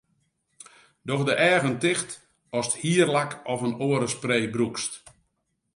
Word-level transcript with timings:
Doch 1.07 1.23
de 1.27 1.35
eagen 1.49 1.77
ticht 1.83 2.11
ast 2.57 2.73
hierlak 2.81 3.31
of 3.53 3.59
in 3.67 3.79
oare 3.87 4.07
spray 4.15 4.43
brûkst. 4.55 4.93